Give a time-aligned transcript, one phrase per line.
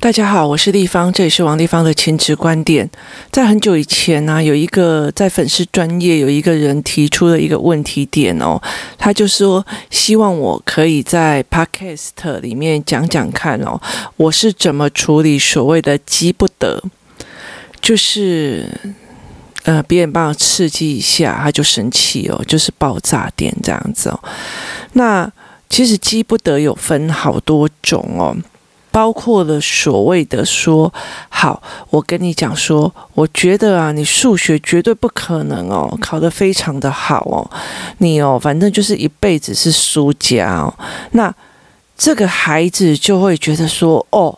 [0.00, 2.88] 大家好，我是丽芳，这里是王立芳的亲子观点。
[3.32, 8.62] 在很久以前呢、有一个在粉丝专业有一个人提出了一个问题点哦，
[8.96, 13.80] 他就说希望我可以在 Podcast 里面讲讲看哦，
[14.16, 16.80] 我是怎么处理所谓的激不得，
[17.80, 18.70] 就是
[19.64, 24.20] 呃别人帮我刺激一下他就生气哦，就是爆炸点这样子哦。
[24.92, 25.28] 那
[25.68, 28.36] 其实激不得有分好多种哦。
[28.90, 30.92] 包括了所谓的说
[31.28, 37.50] 好，我跟你讲说，我觉得啊，你数学绝对不可能哦，考得非常的好哦，
[37.98, 40.72] 你哦，反正就是一辈子是输家哦。
[41.12, 41.32] 那
[41.96, 44.36] 这个孩子就会觉得说，哦，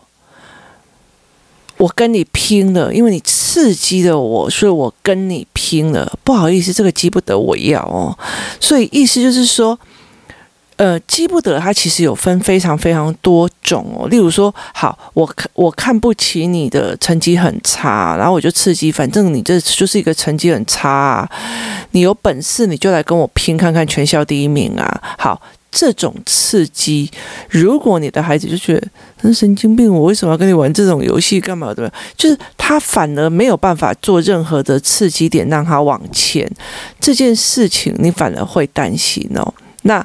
[1.77, 6.13] 我跟你拼了，因为你刺激了我，所以我跟你拼了。
[6.25, 8.19] 不好意思，这个激不得我要哦，
[8.59, 9.79] 所以意思就是说。
[10.81, 14.09] 呃，激不得，它其实有分非常非常多种哦。
[14.09, 21.31] 例如说，好，我看我看不起你的成绩很差，然后我就刺激，反正你这就是一个成绩很差啊，
[21.91, 25.03] 你有本事你就来跟我拼看看全校第一名啊。
[25.19, 25.39] 好，
[25.71, 27.11] 这种刺激，
[27.51, 28.89] 如果你的孩子就觉得
[29.21, 31.75] 那神经病，我为什么要跟你玩这种游戏干嘛？
[31.75, 31.87] 对？
[32.17, 36.51] 就是他反而没有办法做任何的刺激点让他往前，
[36.99, 39.53] 这件事情你反而会担心哦。
[39.83, 40.03] 那。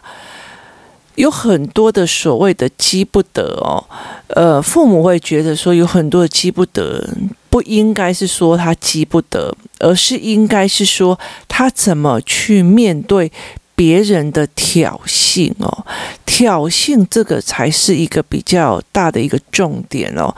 [1.16, 3.84] 有很多的所谓的积不得哦，
[4.28, 7.08] 呃，父母会觉得说有很多的积不得，
[7.50, 13.32] 不应该是说他积不得，而是应该是说他怎么去面对
[13.76, 15.86] 别人的挑衅哦，
[16.26, 20.36] 挑衅这个才是一个比较大的一个重点哦。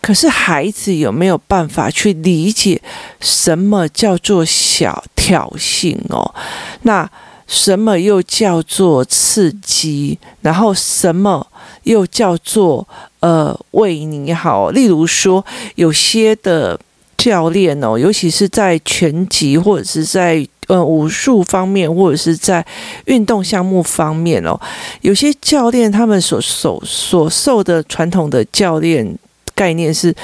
[0.00, 2.80] 可是孩子有没有办法去理解
[3.20, 6.34] 什么叫做小挑衅哦？
[6.82, 7.08] 那。
[7.46, 10.18] 什么又叫做刺激？
[10.40, 11.46] 然后什么
[11.84, 12.86] 又叫做
[13.20, 14.70] 呃为你好？
[14.70, 15.44] 例如说，
[15.76, 16.78] 有些的
[17.16, 22.64] 教练哦，尤其是在拳击或者是在呃武术方面，或者是在
[23.04, 24.60] 运动项目方面哦，
[25.02, 29.16] 有些教练他们所受所受的传统的教练
[29.54, 30.14] 概念是。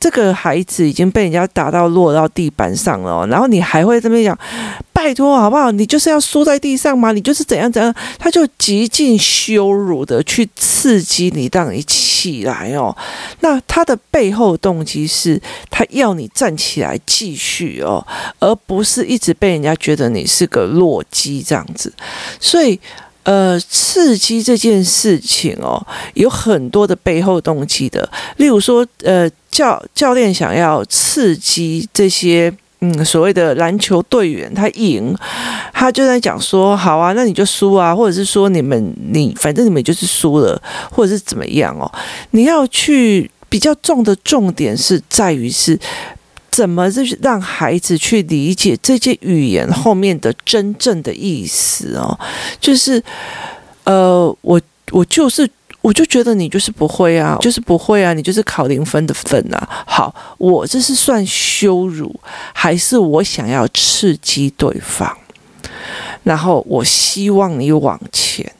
[0.00, 4.36] 这个孩子已经被人家打到落到地板上了，然后你还会这么讲，
[4.94, 5.70] 拜托好不好？
[5.70, 7.12] 你就是要输在地上吗？
[7.12, 7.94] 你就是怎样怎样？
[8.18, 12.96] 他就极尽羞辱的去刺激你，让你起来哦。
[13.40, 15.38] 那他的背后动机是
[15.70, 18.02] 他要你站起来继续哦，
[18.38, 21.92] 而不是一直被人家觉得你是个弱鸡这样子。
[22.40, 22.80] 所以。
[23.22, 25.80] 呃，刺激这件事情哦，
[26.14, 28.08] 有很多的背后动机的。
[28.38, 35.14] 例如说，呃，教教练想要刺激这些嗯所谓的篮球队员，他赢，
[35.72, 40.60] 他就在讲说，好啊，那你就输啊，或者是说你们你反正你们就是输了，
[40.90, 41.92] 或者是怎么样哦？
[42.30, 45.78] 你要去比较重的重点是在于是。
[46.50, 52.18] 怎么就是让孩子去理解这些语言后面的真正的意思哦？
[52.60, 53.02] 就是，
[53.84, 55.48] 呃，我我就是
[55.80, 59.68] 我就觉得你就是不会啊，就是不会啊，你就是考零分的分啊。
[59.86, 62.14] 好，我这是算羞辱，
[62.52, 65.16] 还是我想要刺激对方？
[66.22, 68.52] 然后我希望你往前。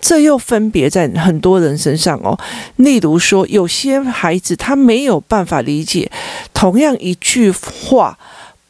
[0.00, 2.38] 这又分别在很多人身上哦。
[2.76, 6.10] 例如说，有些孩子他没有办法理解
[6.52, 8.18] 同样一句话，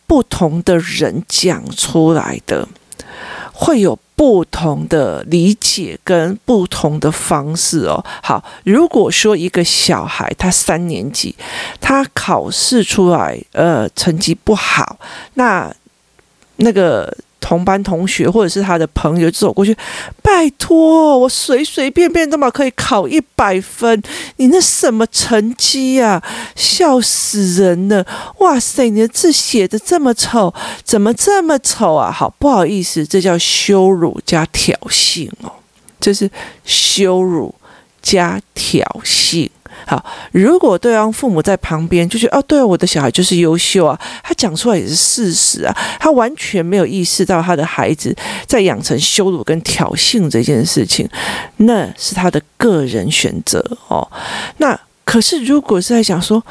[0.06, 2.68] 不同的人讲出来的
[3.52, 8.04] 会有不同的理解跟不同的方式哦。
[8.22, 11.34] 好，如果说一个小孩他三年级，
[11.80, 14.98] 他考试出来呃成绩不好，
[15.34, 15.74] 那
[16.56, 17.16] 那个。
[17.44, 19.76] 同班同学或者是他的朋友走过去，
[20.22, 24.02] 拜托，我随随便便都嘛可以考一百分，
[24.36, 26.22] 你那什么成绩呀？
[26.56, 28.06] 笑死人了！
[28.38, 32.10] 哇塞，你的字写得这么丑，怎么这么丑啊？
[32.10, 35.52] 好，不好意思，这叫羞辱加挑衅哦，
[36.00, 36.30] 这是
[36.64, 37.54] 羞辱
[38.00, 39.50] 加挑衅。
[39.86, 48.14] 好，如果对方父母在旁边就觉得哦，对，我的小孩就是优秀啊，他讲出来也是事实啊，他完全没有意识到他的孩子
[48.46, 51.08] 在养成羞辱跟挑衅这件事情，
[51.58, 54.08] 那是他的个人选择哦。
[54.58, 56.42] 那可是如果是在讲说，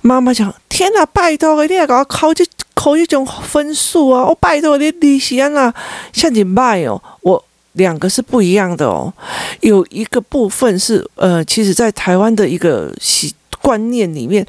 [0.00, 5.74] 妈妈讲，天哪，拜托，一定要给我考这考这种分数啊，我拜托你利息啊，
[6.12, 7.44] 像你卖哦，我。
[7.74, 9.12] 两个是不一样的哦，
[9.60, 14.46] 有一个部分是呃，其实，在台湾的一个习观念里面，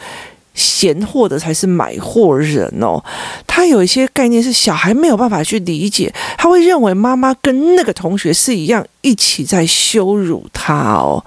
[0.53, 3.03] 嫌货的才是买货人哦。
[3.47, 11.23] 他有一些概念是小孩没有办法去理解，他会认为妈妈跟那个同学是一样，一起在羞辱他哦。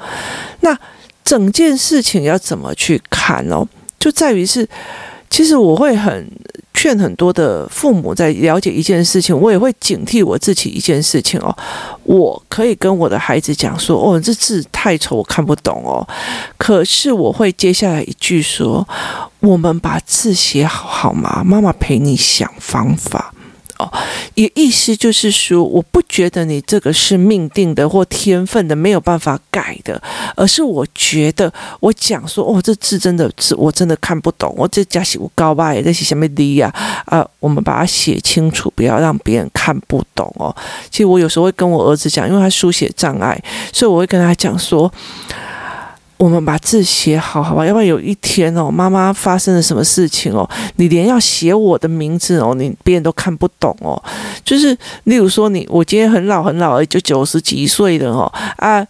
[0.60, 0.78] 那
[1.24, 3.66] 整件事情要怎么去看哦，
[3.98, 4.66] 就在于是，
[5.30, 6.30] 其实我会很
[6.74, 11.54] 劝很多的父母在了解一件事情，我也会警惕我自己一件事情哦。
[12.04, 16.06] 我可以跟我的孩子讲说：“哦，这字太丑，我看不懂哦。”
[16.56, 18.86] 可是我会接下来一句说
[19.40, 21.42] ：“我们把字写好好吗？
[21.44, 23.34] 妈妈陪你想方法。”
[23.78, 23.90] 哦，
[24.34, 30.00] 也意思就是说，我不觉得你这个是命定的或天分的，没有办法改的，
[30.36, 36.68] 而是我觉得我讲说，哦，这字真的是我真的看不懂，我这加写我高吧，这些什么的呀？
[37.06, 40.54] 啊，我们把它写清楚，不要让别人看不懂哦。
[40.90, 43.40] 其实我有时候会跟我儿子讲，因为他书写障碍，
[43.72, 44.92] 所以我会跟他讲说。
[46.18, 47.64] 我们把字写好，好吧？
[47.64, 54.02] 要不然有一天哦，妈妈发生了什么事情哦，你连要写我的名字哦，你别人都看不懂哦。
[54.44, 58.86] 就是例如说你，我今天很老很老，就九十几岁的哦啊。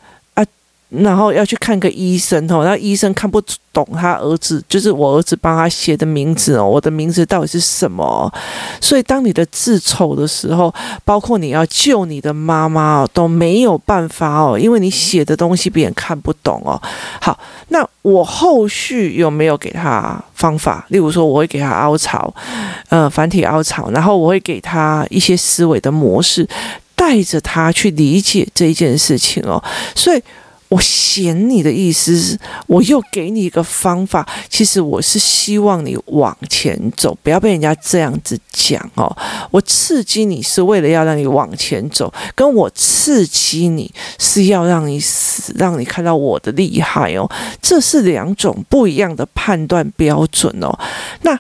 [0.89, 3.39] 然后要去看个医生哦，那医生看不
[3.75, 8.33] 懂他儿子，就是我儿子帮他写的名字哦，我的名字到底是什么？
[8.81, 10.75] 所以当你的字丑的时候，
[11.05, 16.81] 包括你要救你的妈妈哦，都没有办法哦，因为你写的东西别人看不懂哦。
[17.21, 17.39] 好，
[17.69, 20.87] 那我后续有没有给他方法？
[20.89, 22.35] 例如说，我会给他凹槽，
[22.89, 26.49] 呃，繁体凹槽，然后我会给他一些思维的模式，
[26.97, 29.63] 带着他去理解这一件事情哦。
[29.95, 30.23] 所以。
[30.69, 34.29] 我嫌你的意思是，我又给你一个方法。
[34.51, 39.11] 其实我是希望你往前走，不要被人家这样子讲哦。
[39.51, 47.27] 我刺激你是为了要让你往前走，跟我刺激你是要让你死，让你看到我的厉害哦。
[47.63, 50.79] 这是两种不一样的判断标准哦。
[51.23, 51.39] 那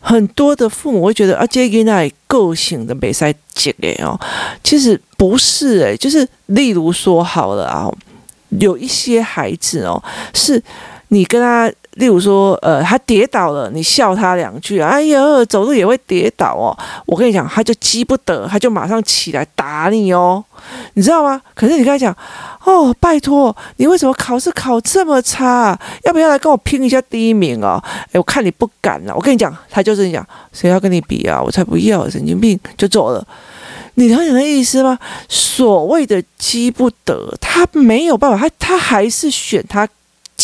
[0.00, 4.18] 很多的父母会觉得啊，这个那个性的没在讲诶哦，
[4.64, 7.90] 其实不是诶，就是例如说好了啊。
[8.58, 10.02] 有一些孩子哦，
[10.34, 10.62] 是
[11.12, 16.70] 你跟他，例如说，呃，他跌倒了，你笑他两句，哎呀，走路也会跌倒哦。
[17.04, 20.42] 我跟你讲，他就急不得，他就马上起来打你哦，
[20.94, 21.42] 你知道吗？
[21.52, 22.16] 可是你跟他讲，
[22.64, 25.76] 哦，拜托，你为什么考试考这么差？
[26.04, 27.82] 要不要来跟我拼一下第一名哦？
[28.12, 29.12] 哎，我看你不敢了。
[29.16, 31.42] 我跟你讲，他就是讲，谁要跟你比啊？
[31.42, 33.26] 我才不要，神经病，就走了。
[33.94, 34.96] 你了解那意思吗？
[35.28, 39.86] 所谓的积不得，他没有办法，他他还是选他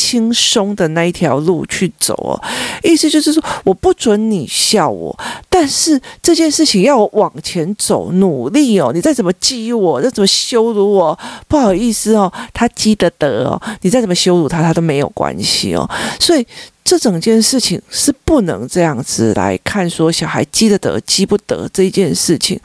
[0.06, 2.38] 轻松的那一条路去走哦。
[2.85, 5.17] 意思就是说，我不准你笑我，
[5.50, 8.93] 但是这件事情要往前走，努力哦。
[8.94, 11.19] 你再怎么激我，再怎么羞辱我，
[11.49, 13.61] 不好意思哦，他积得得哦。
[13.81, 15.91] 你再怎么羞辱他，他都没有关系哦。
[16.20, 16.47] 所以。
[16.87, 22.61] 这整件事情是不能这样子来看，说小孩积得得积不得这一件事情，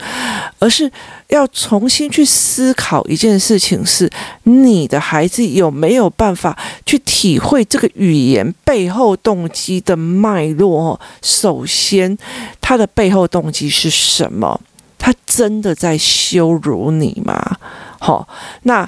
[0.60, 0.90] 而是
[1.30, 4.08] 要重新去思考一件事情：是
[4.44, 11.00] 你的孩子有没有办法去体会这个语言背后动机的脉络？
[11.24, 12.16] 首先，
[12.62, 14.62] 他的背后动机是什么？
[15.00, 17.58] 他真的在羞辱你吗？
[18.00, 18.28] 好，
[18.62, 18.88] 那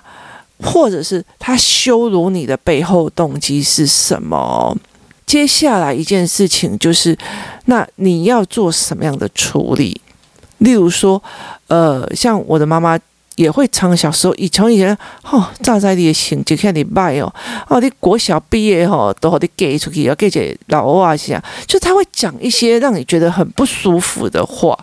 [0.59, 4.77] 或者是他羞辱你的背后动机是什么？
[5.25, 7.17] 接下来一件事情就是，
[7.65, 9.99] 那你要做什么样的处理？
[10.59, 11.21] 例如说，
[11.67, 12.99] 呃，像我的妈妈
[13.35, 17.33] 也会常小时候以前以前，哦，站在你的心就看你拜哦，
[17.67, 24.77] 哦，你国小毕业吼，都好你给出去要给这老外讲，就他会讲一些让你觉得很不舒服的话，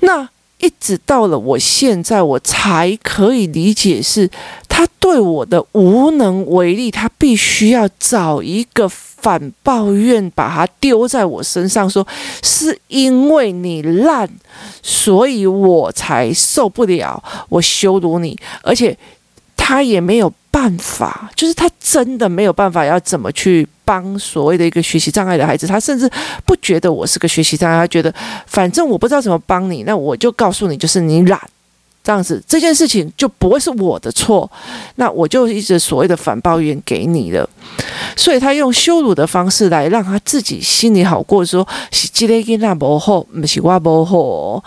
[0.00, 0.28] 那。
[0.64, 4.30] 一直到了我现在，我才可以理解是
[4.72, 12.06] 他对我的无能为力，他必须要找一个反抱怨，把他丢在我身上，说
[12.42, 14.26] 是因为你烂，
[14.82, 18.96] 所以我才受不了，我羞辱你，而且
[19.56, 20.32] 他也没有。
[20.52, 26.06] 办法就是他真的没有办法要怎么去帮所谓的一个学习障碍的孩子，他甚至
[26.44, 28.14] 不觉得我是个学习障碍，他觉得
[28.46, 31.40] 反正我不知道怎么帮你，那我就告诉你，就是你懒，
[32.02, 34.50] 这样子这件事情就不会是我的错，
[34.96, 37.48] 那我就一直所谓的反抱怨给你了，
[38.16, 44.64] 所以他用羞辱的方式来让他自己心里好过，说是这个囡仔不好，不是我不好。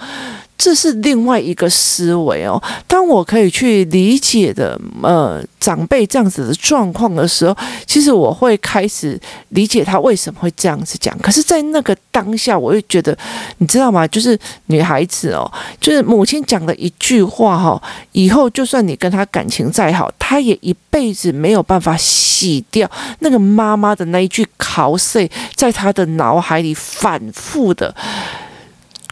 [0.57, 2.61] 这是另外一个思维哦。
[2.87, 9.19] 当我可以去理解的，呃，长辈这样子的状况的时候，其实我会开始
[9.49, 11.15] 理解他为什么会这样子讲。
[11.19, 13.17] 可是，在那个当下，我又觉得，
[13.57, 14.07] 你知道吗？
[14.07, 17.81] 就是女孩子哦，就是母亲讲的一句话哈，
[18.13, 27.93] 以后就算你跟他感情再好，他也一辈子没有办法洗掉那个妈妈的那一句口水，在他的脑海里反复的。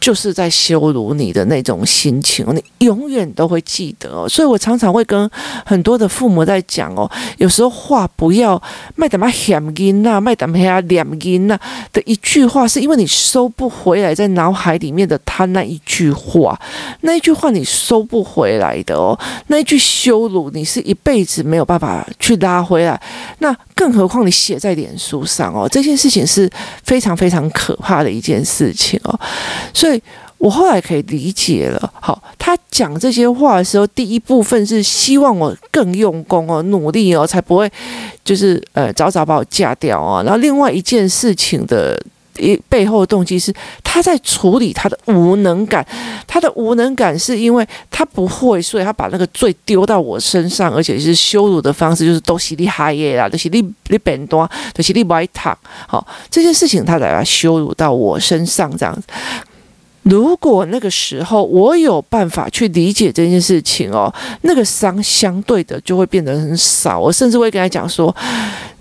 [0.04, 4.28] 就是在羞辱你的那种心情，你永远都会记得哦。
[4.28, 5.30] 所以我常常会跟
[5.64, 8.62] 很多的父母在讲哦，有时候话不要
[8.96, 11.58] 卖点嘛险音呐，卖点嘛两音呐
[11.90, 16.60] 的一句话，是因为你收不回来在脑海里面的他那一句话，
[17.00, 23.00] 那一句话你收不回来的哦，那一句羞辱你是一辈子没有办法去拉回来。
[23.38, 26.50] 那更何况你写在脸书上哦，这件事情是
[26.82, 29.18] 非常非常可怕的一件事情哦，
[29.72, 29.93] 所以。
[30.38, 37.70] 我后来可以理解了，好，他讲这些话的时候，第一部分是希望我更用功哦，努力哦，才不会
[38.22, 40.22] 就是呃早早把我嫁掉哦。
[40.24, 41.98] 然后另外一件事情的
[42.36, 45.86] 一背后的动机是他在处理他的无能感，
[46.26, 55.48] 他的无能感是因为他不会，所以他把那个罪丢到我身上，而且是羞辱的方式，就是都是你害的啦，都是你你笨多，都是你不爱读，
[55.86, 59.02] 好，这件事情他把羞辱到我身上这样子。
[60.04, 67.00] 如果那个时候我有办法去理解这件事情哦，那个伤相对的就会变得很少。
[67.00, 68.14] 我甚至会跟他讲说：“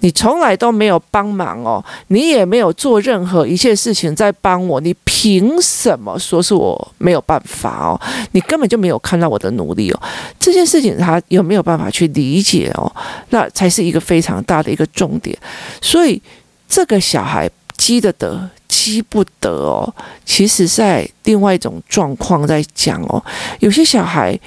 [0.02, 8.02] 你从来都没有帮忙哦，你也没有做任何一切事情在帮我，你凭什么说是我没有办法哦？
[8.34, 10.02] 你根本就没有看到我的努力哦。
[10.38, 12.94] 这件事情他有没有办法去理解哦？
[13.30, 15.38] 那才是一个非常大的一个重点。
[15.82, 16.22] 所以
[16.68, 18.50] 这个小孩积的德。”
[18.84, 23.24] 记不得哦，其实在另外一种状况在讲哦，
[23.60, 24.38] 有些小孩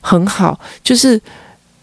[0.00, 1.20] 很好，就是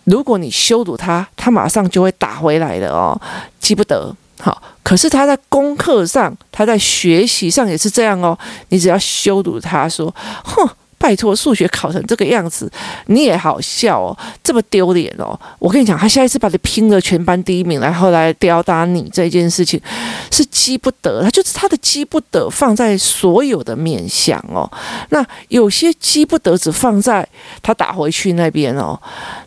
[0.06, 3.16] 如果你羞辱他，他马上就会打回来的哦，
[3.60, 4.12] 记不得。
[4.40, 8.36] 好，可是他在功课上，他在学习上也是这样哦，
[8.70, 10.12] 你只要羞辱他说，
[10.44, 10.68] 哼。
[11.00, 12.70] 拜托，数学考成这个样子，
[13.06, 15.40] 你也好笑哦，这么丢脸哦！
[15.58, 19.82] 我跟你讲，他下一次把你拼了全班第一名，然后来吊打你这件事情，
[20.30, 24.70] 是积不得，他就是他的积不得放在所有的面向哦。
[25.10, 27.26] 那有些积不得只放在
[27.64, 29.00] 他打回去那边哦。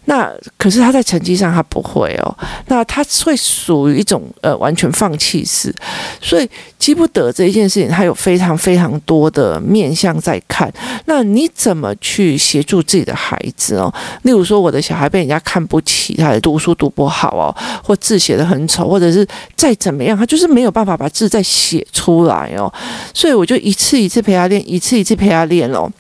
[0.06, 2.35] 那可是他在成绩上他不会哦。
[2.68, 5.73] 那他会属于一种呃完全放弃式，
[6.18, 10.73] 所以积不得这一件事情，他有非常非常多的面向在看。
[11.04, 11.41] 那你。
[11.42, 13.92] 你怎么去协助自己的孩子哦？
[14.22, 17.50] 例如说，我的小孩被人家看不起，他读书读不好哦，
[17.82, 22.72] 或字写的很丑，或者是再怎么样，他就是没有办法把字再写出来哦。
[23.12, 25.90] 所以我就一次一次陪他练，一次一次陪他练哦。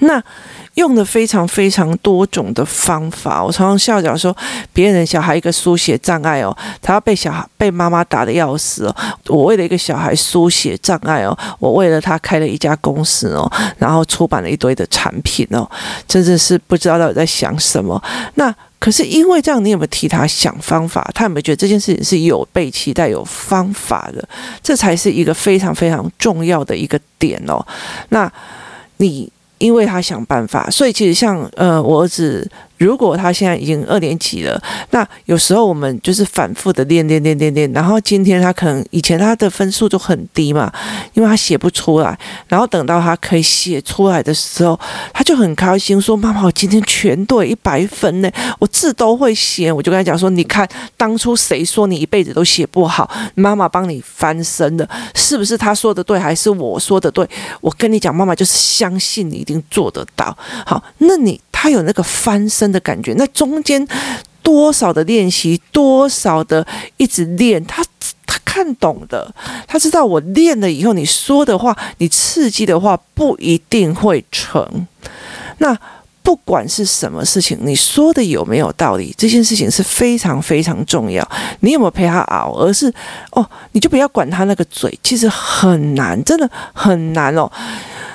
[0.00, 0.22] 那。
[0.76, 4.34] 用的非常非常多种的方法，我常常笑讲说，
[4.72, 8.96] 别人小孩一个书写障碍哦，他要被小孩被妈妈打得要死哦。
[9.26, 15.70] 我为了一个小孩书写障碍哦，我为了他开了一家公司哦，然后出版了一堆的产品哦，
[16.08, 18.02] 真的是不知道到底在想什么。
[18.36, 21.06] 那可是因为这样，你有没有替他想方法？
[21.12, 24.26] 他有没有觉得这件事情是有被期待、有方法的？
[24.62, 27.62] 这才是一个非常非常重要的一个点哦。
[28.08, 28.32] 那
[28.96, 29.30] 你。
[29.62, 32.50] 因为他想办法，所以其实像呃，我儿子。
[32.82, 34.60] 如果他现在已经二年级了，
[34.90, 40.72] 那有时候我们就是反复的练练练练练，然后今天他可能以前他的分数就很低嘛，
[41.14, 44.78] 因为他写不出来，然后等到他可以写出来的时候，
[45.14, 53.08] 他就很开心说：“妈妈，我今天全对一百分呢，我字都会写。”我就跟他讲说：“你看当初谁说你一辈子都写不好？
[53.36, 57.24] 妈妈帮你翻身了，是不是他说的对，还是我说的对？
[57.60, 60.36] 我跟你讲，妈妈就是相信你一定做得到。
[60.66, 63.86] 好，那你。”他有那个翻身的感觉，那中间
[64.42, 67.84] 多少的练习，多少的一直练，他
[68.26, 69.32] 他看懂的，
[69.68, 74.86] 他知道我练了以后，你说的话，你刺激的话不一定会成。
[75.58, 75.78] 那
[76.24, 81.28] 不管是什么事情，你说的有没有道理，这件事情是非常非常重要。
[81.60, 82.52] 你有没有陪他熬？
[82.52, 82.92] 而是
[83.32, 87.50] 哦，你就不要管他那个嘴，其实很难，真的很难哦。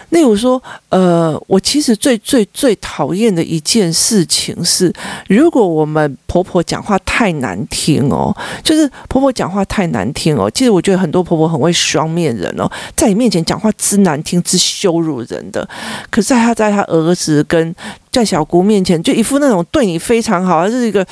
[0.09, 4.91] 例如说，呃，我其实最最最讨厌的一件事情是，
[5.27, 10.49] 如果我们婆婆讲话太难听哦，就是婆婆讲话太难听哦。
[10.51, 15.67] 其实我觉得很多婆婆很会双面人哦，在你面前讲话之难听之羞辱人的，
[16.09, 17.75] 可是她在她儿子跟
[18.09, 21.05] 在小姑面前，就一副那种对你非常好，而是一个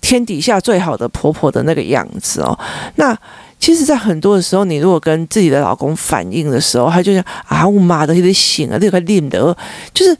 [0.00, 2.58] 天底下最好的婆婆的那个样子哦。
[2.94, 3.16] 那。
[3.58, 9.56] 其实，在很多的时候，你如果跟自己的老公反映的时候，他就讲啊，我妈的，有点醒啊，这个练的，
[9.92, 10.16] 就是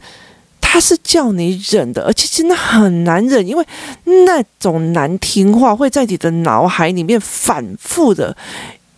[0.59, 3.65] 他是叫你忍的，而且真的很难忍，因为
[4.25, 8.35] 那种难听话会在你的脑海里面反复的。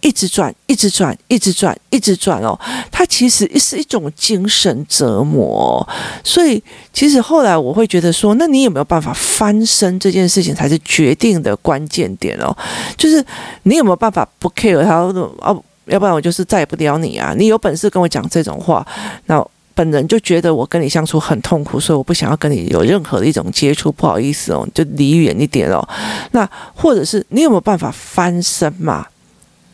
[0.02, 2.60] 一直转，一直转，一直转，一直转哦。
[2.92, 5.88] 它其实是一种精神折磨，
[6.24, 10.00] 所以其实后来我会觉得说，那你有没有办法翻身？
[10.00, 12.56] 这件事情才是决定的关键点哦。
[12.98, 13.24] 就是
[13.64, 15.64] 你有没有办法不 care 他哦？
[15.86, 17.34] 要不然我就是再也不撩你啊！
[17.38, 18.86] 你有本事跟我讲这种话，
[19.26, 25.86] 那本人就觉得我跟你相处很痛苦，所以我不想要跟你有任何的一种接触，不好意思哦，就离远一点哦。
[26.32, 29.06] 那或者是你有没有办法翻身嘛？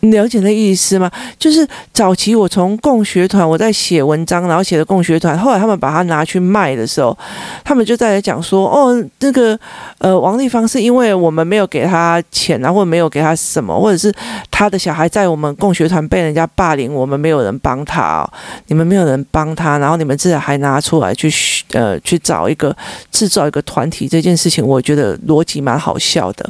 [0.02, 1.10] 你了解那意思吗？
[1.40, 7.18] 就是早期我从共学团，我在写文章，然后写的共学团，后来他们把它拿去卖的时候，
[7.64, 9.60] 他们就在讲说，哦，那个
[9.98, 14.14] 呃，王丽芳是因为我们没有给他钱啊，或者没有给他什么，或者是
[14.52, 18.30] 他的小孩在我们共学团被人家霸凌，我们没有人帮他哦，
[18.68, 21.28] 你们没有人帮他，然后你们自己还拿出来去
[21.72, 22.76] 呃去找一个
[23.12, 26.48] 制造一个团体这件事情，我觉得逻辑蛮好笑的。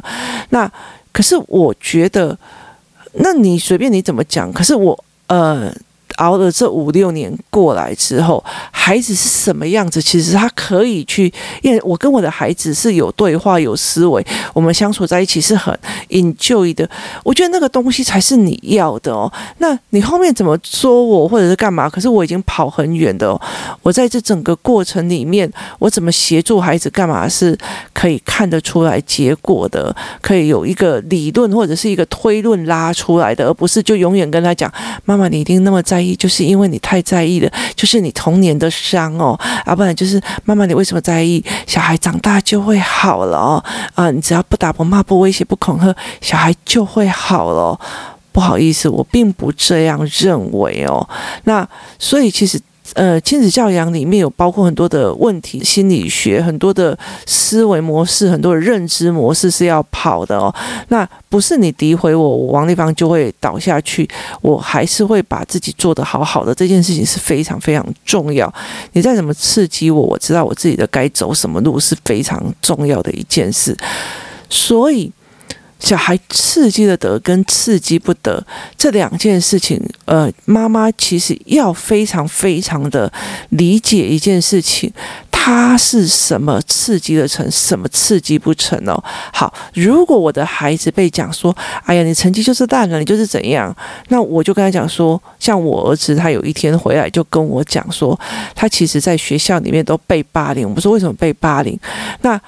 [0.50, 0.70] 那
[1.12, 2.36] 可是我觉得。
[3.14, 5.72] 那你随便你怎么讲，可是我呃。
[6.18, 10.00] 熬了这五六年过来之后，孩子是什么样子？
[10.00, 11.32] 其实他可以去，
[11.62, 15.76] 因为我跟我的孩子是有对话、有思维，我们相处在一起是很
[16.10, 16.88] enjoy 的。
[17.24, 19.32] 我觉得那个东西才是你要的哦。
[19.58, 21.88] 那你后面怎么说我，或者是干嘛？
[21.88, 23.40] 可是我已经跑很远的哦。
[23.82, 27.56] 我在这整个过程里面，我怎么协助孩子干嘛是
[27.92, 34.72] 可以看得出来结果的，可以有一个理论或者是一个推论拉出来的，而不是就永远跟他讲
[35.06, 41.44] ：“妈妈，你一定那么在意。”就是因为你太在意了，就是你童年的伤哦，啊，不然就是妈妈，你为什么在意？
[41.66, 47.78] 小孩长大就会好了哦，啊，你只要不打不骂不威胁不恐吓，小孩就会好了。
[48.30, 51.08] 不好意思，我并不这样认为哦。
[51.44, 52.60] 那所以其实。
[52.94, 60.54] 呃，亲子教养里面有包括很多的问题，心理学很多的思维模式，很多的认知模式是要跑的哦。
[60.88, 64.08] 那不是你诋毁我，我王立芳就会倒下去，
[64.40, 66.54] 我还是会把自己做得好好的。
[66.54, 68.52] 这件事情是非常非常重要。
[68.92, 73.76] 你再怎么刺激我，我知道我自己的该走什么路是非常重要的一件事。
[74.48, 75.12] 所以。
[75.78, 78.44] 小孩刺激的得跟刺激不得
[78.76, 83.10] 这两件事情，呃，妈妈其实要非常非常的
[83.50, 84.92] 理解一件事情，
[85.30, 89.02] 他是什么刺激的成，什么刺激不成哦。
[89.32, 93.74] 好，如果我的孩子被讲说，哎呀，你成绩就是烂了，你就是怎样，
[94.08, 98.18] 那我就跟他讲说，像我儿子，他有一天回来就跟我讲说，
[98.54, 100.68] 他其实在学校里面都被霸凌。
[100.68, 101.78] 我不说为什么被霸凌，
[102.22, 102.38] 那。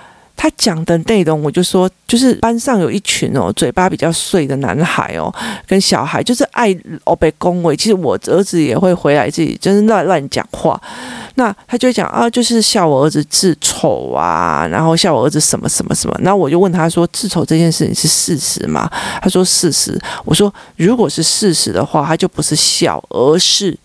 [0.42, 5.30] 他讲的内容，我就说，就是班上有一群哦，嘴巴比较碎的男孩哦，
[5.66, 6.74] 跟小孩，就是爱
[7.04, 7.76] 哦被恭维。
[7.76, 10.80] 其实我儿子也会回来自己，就是乱乱讲话。
[11.34, 16.16] 那他就讲啊，就是笑我儿子字丑啊，然后笑我儿子什么什么什么。
[16.22, 18.90] 那我就问他说，字丑这件事情是事实吗？
[19.20, 20.00] 他说事实。
[20.24, 23.76] 我说如果是事实的话，他就不是笑，而是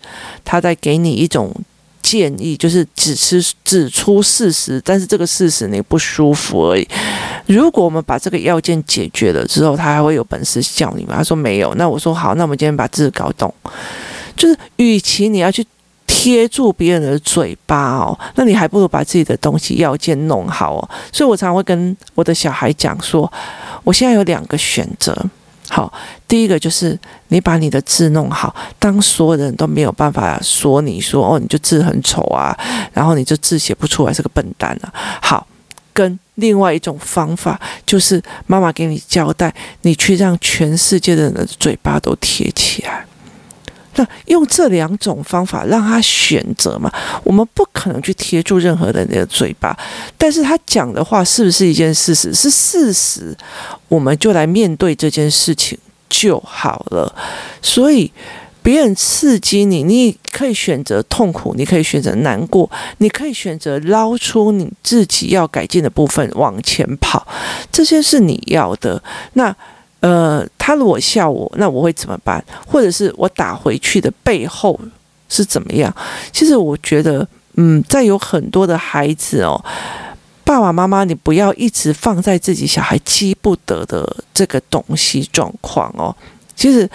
[0.42, 1.54] 他在给你一种。
[2.06, 6.88] 建议就是只是指出事实，但是这个事实你不舒服而已。
[7.46, 11.16] 如果我们把这个要件解决了之后，他还会有本事叫你吗？
[11.16, 11.74] 他说没有。
[11.74, 13.52] 那我说好，那我们今天把字搞懂。
[14.36, 15.66] 就是与其你要去
[16.06, 20.88] 贴住别人的嘴巴哦，那你还不如把自己的东西要件弄好哦。
[21.10, 23.30] 所以我常常会跟我的小孩讲说，
[23.82, 25.12] 我现在有两个选择。
[25.76, 25.92] 好，
[26.26, 32.58] 第一个就是你把你的字弄好，当所有人都没有办法说你说哦，你就字很丑啊，
[32.94, 34.90] 然后你就字写不出来是个笨蛋啊。
[35.20, 35.46] 好，
[35.92, 43.04] 跟另外一种方法就是妈妈给你交代，你去让全世界的人的嘴巴都贴起来。
[43.96, 46.92] 那用这两种方法让他选择嘛？
[47.24, 49.76] 我们不可能去贴住任何人的嘴巴，
[50.18, 52.34] 但是他讲的话是不是一件事实？
[52.34, 53.36] 是事实，
[53.88, 55.78] 我们就来面对这件事情
[56.08, 57.14] 就好了。
[57.62, 58.12] 所以
[58.62, 67.26] 别人刺激你，你可以选择痛苦，你可以选择难过，你可以选择捞出你自己要改进的部分往前跑，
[67.72, 69.02] 这些是你要的。
[69.32, 69.56] 那。
[70.00, 72.44] 呃，他如果笑我，那我会怎么办？
[72.66, 74.78] 或者是我打回去的背后
[75.28, 75.94] 是怎么样？
[76.32, 79.62] 其实我觉得，嗯，在有很多的孩子哦，
[80.44, 86.14] 爸爸妈妈，你不要一直放在自己小孩记不得的这个东西状况哦。
[86.54, 86.88] 其实。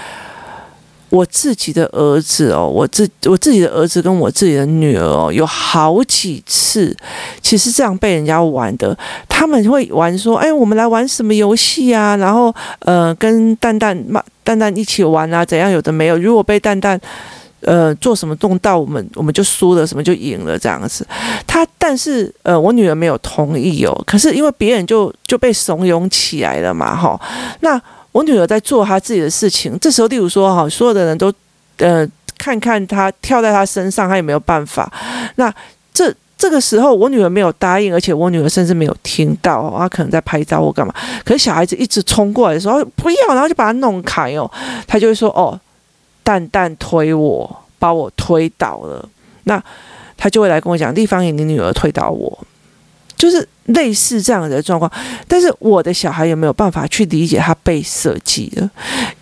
[1.11, 6.95] 我自己的儿子哦，我自我自己的儿子跟我自己的女儿哦，有好几次，
[7.41, 8.97] 其实这样被人家玩的，
[9.27, 12.15] 他们会玩说，哎，我们来玩什么游戏啊？
[12.15, 15.69] 然后呃，跟蛋蛋妈蛋蛋一起玩啊，怎样？
[15.69, 16.17] 有的没有。
[16.17, 16.97] 如果被蛋蛋
[17.59, 21.05] 呃做什么动到我们我们就输了，什么就赢了这样子。
[21.45, 27.19] 他但是呃，我女儿没有同意哦，可是因为别人就就被怂恿起来了嘛，哈，
[27.59, 27.81] 那。
[28.11, 31.31] 我女儿在做她自己的事情，这时候，例如说哈，所有的人都，
[31.77, 34.91] 呃，看看她跳在她身上，她也没有办法。
[35.35, 35.53] 那
[35.93, 40.93] 这这个时候，我女儿没有答应，而且我女儿甚至没有听到，她可能在拍照或干嘛。
[41.23, 44.49] 可是小孩子一直冲过来的时候，不要，然后就把她弄开哦，
[44.87, 45.59] 她就会说哦。
[46.23, 49.03] 蛋蛋推我，把我推倒了。
[49.45, 49.61] 那
[50.15, 52.37] 他就会来跟我讲，丽芳，你女儿推倒我，
[53.21, 54.91] 就是类似这样的状况。
[55.27, 58.71] 但是我的小孩有没有办法去理解他被设计了？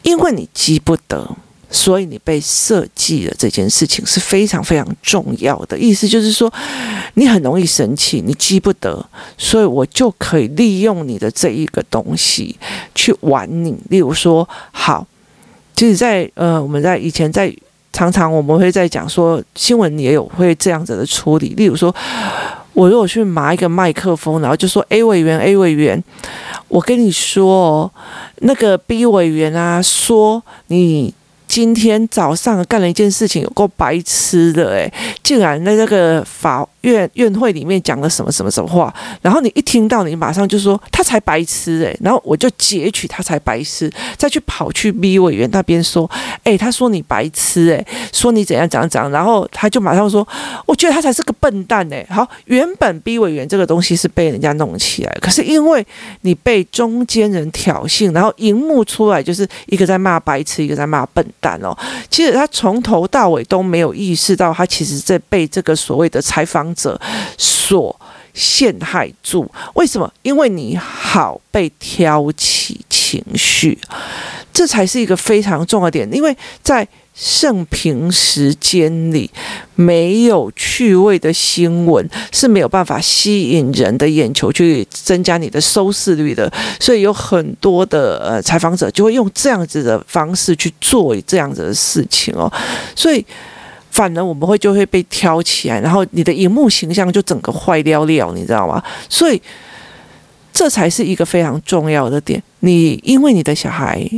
[0.04, 1.30] 因为你急不得。
[1.72, 6.52] 所以你被设计了这件事情是非常非常重要的，意思就是说，
[7.14, 9.06] 你很容易生气，你急不得，
[9.38, 12.58] 所以我就可以利用你的这一个东西
[12.96, 13.78] 去玩你。
[13.90, 15.06] 例如说，好，
[15.76, 17.56] 其实，在呃，我们在以前在
[17.94, 21.50] 常常我们会在讲说新闻也有会这样子的处理。
[21.50, 21.96] 例如说，
[22.80, 26.02] 我如果去拿一个麦克风，然后就说 A 委员，A 委员，
[26.70, 27.92] 我跟你说哦，
[28.38, 31.13] 那个 B 委员啊，说你。
[31.50, 46.10] 今天早上干了一件事情，有够白痴的诶，竟然在那个法院院会里面讲了什么什么什么话，然后你一听到，你马上就说他才白痴诶，然后我就截取他才白痴，再去跑去 B 委员那边说，
[46.44, 50.28] 诶，他说你白痴诶，说你怎样怎样怎样，然后他就马上说，
[50.65, 52.06] 我觉得他才是个笨蛋诶。
[52.10, 55.86] 好，原本 B 委员这个东西是被人家弄起来，可是因为
[56.22, 61.60] 你被中间人挑衅，然后荧幕出来就是一个在骂白痴，一个在骂笨蛋。
[61.62, 61.76] 哦，
[62.10, 66.99] 其实他从头到尾都没有意识到，他其实在被这个所谓的采访者
[67.38, 67.99] 所
[68.34, 69.49] 陷害住。
[69.75, 70.12] 为什么？
[70.21, 73.77] 因为你好被挑起情绪，
[74.53, 76.10] 这才是一个非常重要的点。
[76.13, 76.88] 因为在
[77.21, 79.29] 盛平时间里，
[79.75, 86.49] 没有趣味的新闻是没有办法吸引人的眼球，去增加你的收视率的。
[86.79, 92.49] 所以有很多的呃采访者就会用这样子的方式去做这样子的事情哦。
[92.95, 93.25] 所以
[94.00, 98.82] 反而我们会就会被挑起来，然后你的荧幕形象就整个坏掉了，你知道吗？
[99.10, 99.42] 所以
[100.54, 102.42] 这才是一个非常重要的点。
[102.62, 104.10] 你因为你的小孩。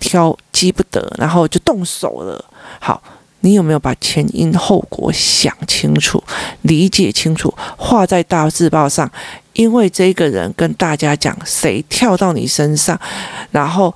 [0.00, 2.44] 挑急不得，然后就动手了。
[2.78, 3.02] 好，
[3.40, 6.22] 你有没有把前因后果想清楚、
[6.62, 9.10] 理解清楚，画在大字报上？
[9.54, 12.96] 因为这个人跟大家讲，谁跳到你身上，
[13.50, 13.92] 然后。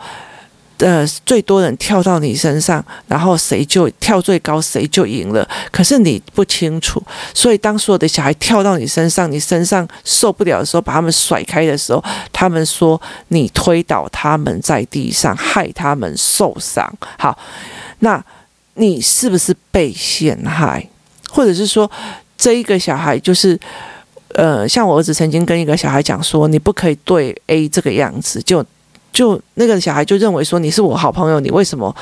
[0.83, 5.49] 呃，最多人跳到你身上，然后谁就跳最高，谁就赢了。
[5.71, 7.01] 可是你不清楚，
[7.33, 16.93] 所以当所有的小孩跳到你身上，你身上受不了的时候，把他们甩开的时候，他们说你推倒他们在地上，害他们受伤。
[17.17, 17.39] 好，
[18.01, 18.21] 那
[18.75, 20.85] 你是不是被陷害？
[21.31, 21.89] 或者是说，
[22.37, 23.57] 这一个小孩就是，
[24.35, 28.67] 呃，像我儿子曾经跟一个小孩讲说，你不可以对 A 这个样子，就。
[29.13, 31.95] 就那个小孩就认为说，你是我好朋友，你为什么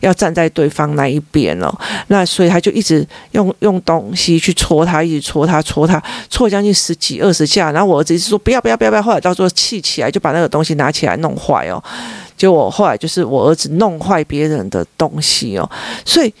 [0.00, 1.74] 要站在对方那一边哦？
[2.08, 7.72] 那所以他就一直用用东西去戳他，一直戳他，戳他，戳将近十几二十下。
[7.72, 11.82] 然后我儿子一直说不要不要不要不要，后来到时候气起来就把那个东西拿起来弄坏哦。
[12.36, 15.68] 结果后来就是我儿子弄坏别人的东西哦，
[16.04, 16.32] 所以。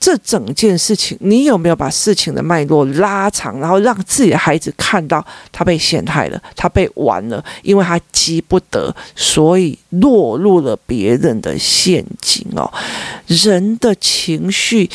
[0.00, 12.72] 这整件事情，你有没有把事情的脉络拉长，然后让自己的孩子看到他被陷害了，他被玩了，因为他急不得，所以落入了别人的陷阱哦。
[13.26, 14.88] 人的情绪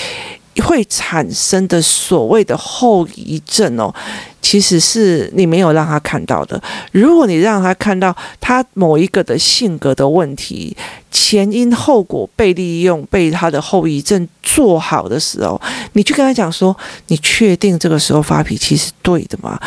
[0.61, 3.93] 会产生的所谓的后遗症哦。
[4.41, 6.61] 其实是你没有让他看到的。
[6.91, 10.77] 如果你让他看到他某一个的性格的问题，
[11.09, 15.59] 前因后果被利用，被他的后遗症做好的时候，
[15.93, 19.59] 你去跟他讲说：“你确定这个时候发脾气是对的吗？”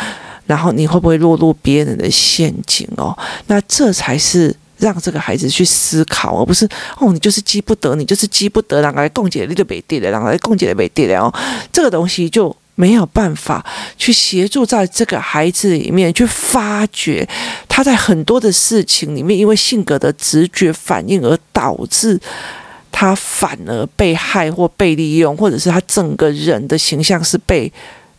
[0.47, 3.15] 然后你会不会落入别人的陷阱哦？
[3.47, 11.33] 那这才是让这个孩子去思考，而不是哦，你就是急不得，你就是急不得，然后来共解你就没地了，然后来共解的没地了哦。
[11.71, 12.55] 这个东西就。
[12.75, 13.65] 没有办法
[13.97, 17.27] 去协助在这个孩子里面去发掘
[17.67, 22.17] 他在很多的事情里面，因为性格的直觉反应而导致
[22.89, 27.69] 他反而被害或被利用，或者是他整个人的形象是被。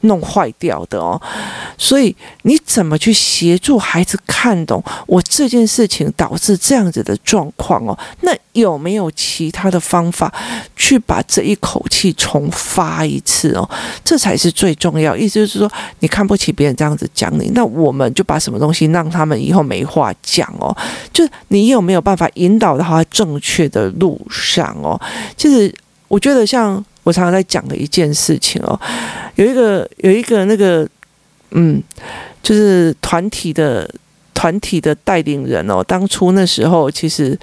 [0.02, 1.20] 弄坏掉的哦，
[1.76, 7.98] 所以你怎么去协助孩子看懂我这件事情导致这样子的状况哦？
[8.22, 10.32] 那有没有其他的方法
[10.74, 13.68] 去把这一口气重发一次哦？
[14.04, 15.16] 这才是最重要。
[15.16, 20.74] 意思就是说，你看不起别人这样子讲你，那我们就把什么东西让他们以后没话讲哦？
[21.12, 25.00] 就是你有没有办法引导到他正确的路上哦？
[25.36, 25.72] 就是
[26.08, 26.82] 我觉得像。
[27.02, 28.78] 我常常在讲的一件事情哦，
[29.36, 30.88] 有一个有一个那个，
[31.52, 31.82] 嗯，
[32.42, 33.88] 就是团体的
[34.34, 35.82] 团体的带领人哦。
[35.82, 37.38] 当初那时候其实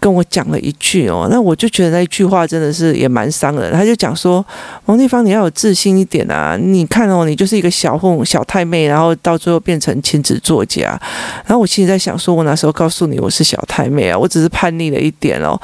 [0.00, 3.72] 跟我讲了一句哦，那我就觉得那一句话真的是也蛮伤人。
[3.72, 4.44] 他就讲说
[4.86, 6.58] ：“王丽芳，你要有自信一点啊！
[6.60, 11.00] 你看哦，你就是一个小混小太妹，然后到最后变成亲子作家。”
[11.46, 15.58] 然后我心里在想说，我那时候告诉你我是小太妹啊，我只是叛逆了一点哦。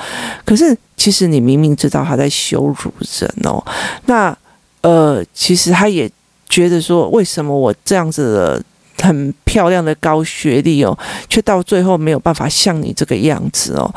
[0.44, 3.62] 可是其实你明明知道他在羞辱人哦。
[4.06, 4.36] 那
[4.82, 6.10] 呃，其实他也
[6.48, 8.62] 觉得说，为什么我这样子的。
[9.00, 10.96] 很漂亮的高学历哦，
[11.28, 13.92] 却到最后没有办法像你这个样子哦。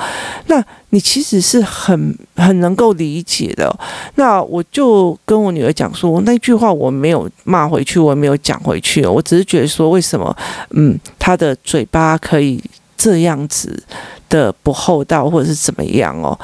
[0.47, 3.73] 那你其实是很很能够理解的。
[4.15, 9.11] 那我就跟我女儿讲说，那句话我没有骂回去，我也没有讲回去哦。
[9.11, 10.35] 我只是觉得说，为什么
[10.71, 12.61] 嗯，她的嘴巴可以
[12.95, 13.83] 这样子
[14.29, 16.39] 的不厚道，或者是怎么样哦？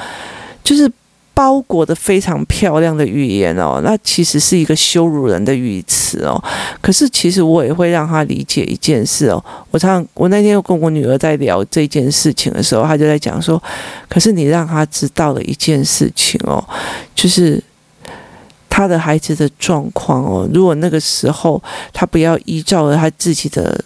[0.64, 0.92] 就是。
[1.40, 6.44] 包裹的非常漂亮的语言哦，那其实是一个羞辱人的语词哦。
[6.82, 9.42] 可是其实我也会让他理解一件事哦。
[9.72, 13.62] 我常我那天又跟我女儿在聊这件事情的时候，她就在讲说，
[14.10, 16.62] 可是你让他知道了一件事情哦，
[17.16, 17.64] 就是
[18.70, 20.46] 他的孩子的状况哦。
[20.54, 23.82] 如果那个时候他不要依照着他自己的。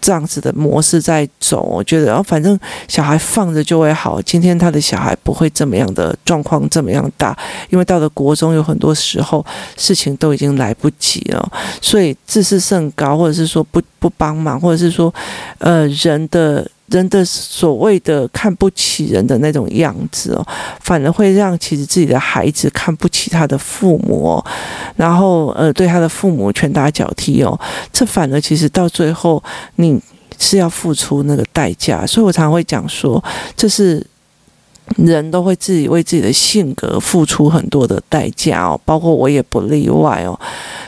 [0.00, 4.20] 这样子的模式在走，我觉得，然后反正小孩放着就会好。
[4.22, 7.36] 今天他的小孩不会这么样的状况这么样大，
[7.70, 9.44] 因为到了国中，有很多时候
[9.76, 11.52] 事情都已经来不及了。
[11.80, 15.12] 所以自视甚高，或者是说不不帮忙，或者是说，
[15.58, 16.68] 呃，人的。
[16.90, 20.46] 人的所谓的看不起人的那种样子哦，
[20.80, 24.46] 反而会让其实自己的孩子看不起他的父母哦，
[24.96, 27.60] 然后呃对他的父母拳打脚踢哦，
[27.92, 29.42] 这反而其实到最后
[29.76, 30.00] 你
[30.38, 33.22] 是要付出那个代价，所以我常常会讲说，
[33.54, 34.02] 这是
[34.96, 40.40] 人都会自己为自己的性格付出很多的代价哦，包括我也不例外哦，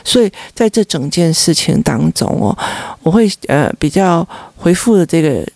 [0.03, 2.57] 所以在这整件事情当中哦，
[3.03, 5.47] 我会呃比较回复的这个。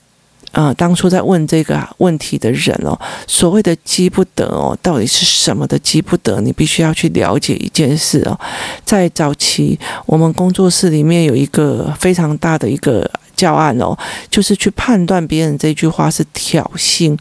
[0.56, 6.40] 啊、当初在问这个问题的人哦，所谓的积不得哦，到底是什么的积不得？
[6.40, 8.40] 你必须要去了解一件事哦。
[8.86, 13.98] 在早期，我们工作室里面有一个非常大的一个教案哦，
[14.30, 17.18] 就是去判断别人这句话是挑衅。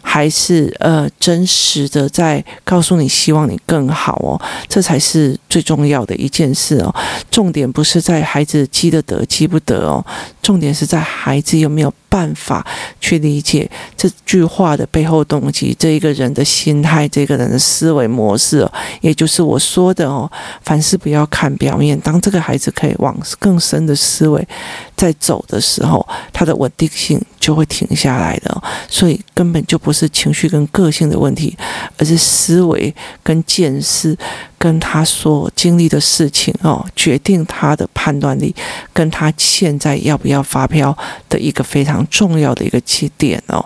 [0.00, 6.94] 还是呃真实的在告诉你，希望你更好哦，这才是最重要的一件事哦。
[7.30, 10.02] 重点不是在孩子积得得积不得哦，
[10.48, 12.66] 重点是在孩子有没有办法
[12.98, 20.30] 去理解这句话的背后动机，这一个人的心态，这个人的思维模式哦，也就是我说的哦，
[20.62, 22.00] 凡事不要看表面。
[22.00, 24.48] 当这个孩子可以往更深的思维
[24.96, 28.62] 在走的时候，他的稳定性就会停下来的。
[28.88, 29.92] 所以根本就不。
[29.98, 31.58] 是情绪跟个性的问题，
[31.96, 34.16] 而是思维跟见识，
[34.56, 38.54] 跟他所经历的事情哦，决定他的判断力，
[38.92, 40.96] 跟他现在要不要发飙
[41.28, 43.64] 的一个非常重要的一个起点哦。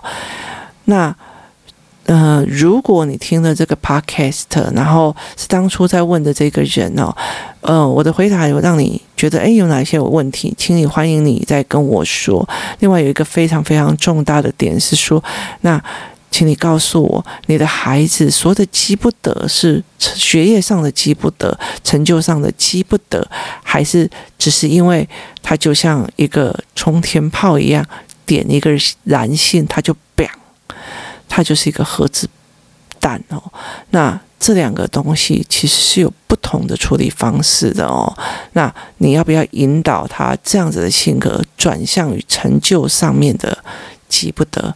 [0.86, 1.14] 那
[2.06, 7.14] 呃，如果你听了这个 podcast，然后是当初在问的这个人哦，
[7.60, 12.48] 呃，我的回答有让你觉得诶，有哪些有问题，请你欢迎你再跟我说。
[12.80, 15.22] 另外有一个非常非常重大的点是说，
[15.60, 15.82] 那。
[16.32, 23.24] 请你告诉我，你的孩子所有的积不得是学业上的积不得，成就上的积不得，
[23.62, 25.06] 还是只是因为
[25.42, 27.86] 他就像一个冲天炮一样，
[28.24, 28.70] 点一个
[29.04, 30.26] 燃性，他就表
[31.28, 32.26] 他就是一个核子
[32.98, 33.42] 弹哦。
[33.90, 38.10] 那这两个东西其实是有不同的处理方式的哦。
[38.54, 43.56] 那你要不要引导他这样子的性格转向于成就上面的
[44.08, 44.74] 积不得？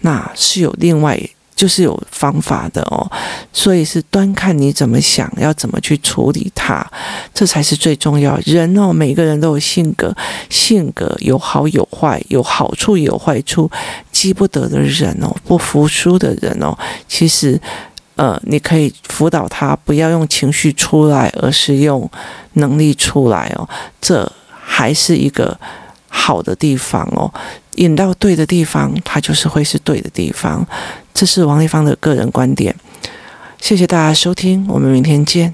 [0.00, 1.20] 那是有另外，
[1.56, 3.10] 就是有方法的哦，
[3.52, 6.86] 所以是端看你怎么想，要怎么去处理它，
[7.34, 8.38] 这才是最重要。
[8.44, 10.14] 人哦，每个人都有性格，
[10.48, 13.70] 性格有好有坏，有好处有坏处。
[14.12, 17.60] 积不得的人哦，不服输的人哦，其实，
[18.16, 22.08] 呃，你可以辅导他，不要用情绪出来，而是用
[22.54, 23.68] 能力出来哦，
[24.00, 25.56] 这还是一个
[26.08, 27.32] 好的地方哦。
[27.76, 30.66] 引到对的地方，它就是会是对的地方。
[31.14, 32.74] 这是王立芳的个人观点。
[33.60, 35.52] 谢谢大家收听，我们明天见。